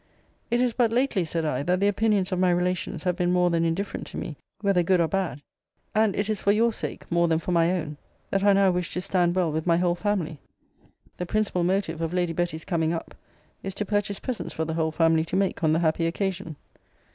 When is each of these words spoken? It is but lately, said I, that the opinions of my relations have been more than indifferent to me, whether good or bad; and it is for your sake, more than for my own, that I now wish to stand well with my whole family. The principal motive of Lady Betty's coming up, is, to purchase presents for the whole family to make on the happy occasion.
It 0.49 0.61
is 0.61 0.73
but 0.73 0.91
lately, 0.91 1.23
said 1.23 1.45
I, 1.45 1.61
that 1.61 1.79
the 1.79 1.87
opinions 1.87 2.31
of 2.31 2.39
my 2.39 2.49
relations 2.49 3.03
have 3.03 3.15
been 3.15 3.31
more 3.31 3.51
than 3.51 3.63
indifferent 3.63 4.07
to 4.07 4.17
me, 4.17 4.35
whether 4.61 4.81
good 4.81 4.99
or 4.99 5.07
bad; 5.07 5.43
and 5.93 6.15
it 6.15 6.27
is 6.27 6.41
for 6.41 6.51
your 6.51 6.73
sake, 6.73 7.05
more 7.11 7.27
than 7.27 7.37
for 7.37 7.51
my 7.51 7.71
own, 7.73 7.97
that 8.31 8.43
I 8.43 8.53
now 8.53 8.71
wish 8.71 8.91
to 8.95 9.01
stand 9.01 9.35
well 9.35 9.51
with 9.51 9.67
my 9.67 9.77
whole 9.77 9.93
family. 9.93 10.39
The 11.17 11.27
principal 11.27 11.63
motive 11.63 12.01
of 12.01 12.15
Lady 12.15 12.33
Betty's 12.33 12.65
coming 12.65 12.91
up, 12.91 13.13
is, 13.61 13.75
to 13.75 13.85
purchase 13.85 14.19
presents 14.19 14.53
for 14.55 14.65
the 14.65 14.73
whole 14.73 14.89
family 14.89 15.23
to 15.25 15.35
make 15.35 15.63
on 15.63 15.71
the 15.71 15.77
happy 15.77 16.07
occasion. 16.07 16.55